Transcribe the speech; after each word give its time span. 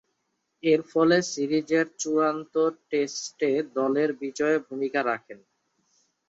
এরফলে 0.63 1.17
সিরিজের 1.31 1.85
চূড়ান্ত 1.99 2.53
টেস্টে 2.89 3.51
দলের 3.77 4.09
বিজয়ে 4.21 4.57
ভূমিকা 4.67 4.99
রাখেন। 5.03 5.39